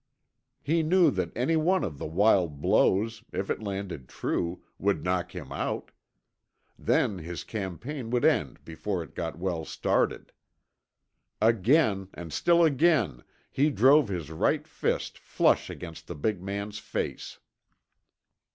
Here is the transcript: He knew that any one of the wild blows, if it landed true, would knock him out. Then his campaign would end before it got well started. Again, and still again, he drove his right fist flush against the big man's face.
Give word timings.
He 0.63 0.81
knew 0.81 1.11
that 1.11 1.31
any 1.37 1.55
one 1.55 1.83
of 1.83 1.99
the 1.99 2.07
wild 2.07 2.59
blows, 2.59 3.23
if 3.31 3.51
it 3.51 3.61
landed 3.61 4.09
true, 4.09 4.63
would 4.79 5.03
knock 5.03 5.35
him 5.35 5.51
out. 5.51 5.91
Then 6.75 7.19
his 7.19 7.43
campaign 7.43 8.09
would 8.09 8.25
end 8.25 8.65
before 8.65 9.03
it 9.03 9.13
got 9.13 9.37
well 9.37 9.63
started. 9.63 10.31
Again, 11.39 12.07
and 12.15 12.33
still 12.33 12.63
again, 12.63 13.23
he 13.51 13.69
drove 13.69 14.07
his 14.07 14.31
right 14.31 14.67
fist 14.67 15.19
flush 15.19 15.69
against 15.69 16.07
the 16.07 16.15
big 16.15 16.41
man's 16.41 16.79
face. 16.79 17.37